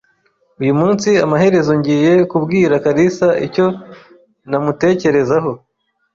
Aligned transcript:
Uyu 0.61 0.73
munsi, 0.79 1.09
amaherezo 1.25 1.71
ngiye 1.79 2.13
kubwira 2.31 2.73
kalisa 2.83 3.27
icyo 3.45 3.65
mumutekerezaho. 4.49 5.51